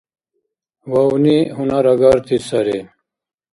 Вавни 0.91 1.37
гьунарагарти 1.55 2.37
сари. 2.47 2.79